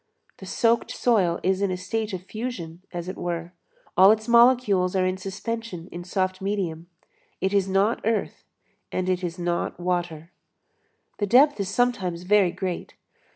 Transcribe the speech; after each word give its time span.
The 0.37 0.47
soaked 0.47 0.89
soil 0.89 1.39
is 1.43 1.61
in 1.61 1.69
a 1.69 1.77
state 1.77 2.11
of 2.11 2.23
fusion, 2.23 2.81
as 2.91 3.07
it 3.07 3.17
were; 3.19 3.53
all 3.95 4.09
its 4.09 4.27
molecules 4.27 4.95
are 4.95 5.05
in 5.05 5.15
suspension 5.15 5.87
in 5.91 6.03
soft 6.03 6.41
medium; 6.41 6.87
it 7.39 7.53
is 7.53 7.67
not 7.69 8.01
earth 8.03 8.43
and 8.91 9.07
it 9.07 9.23
is 9.23 9.37
not 9.37 9.79
water. 9.79 10.31
The 11.19 11.27
depth 11.27 11.59
is 11.59 11.69
sometimes 11.69 12.23
very 12.23 12.49
great. 12.51 12.95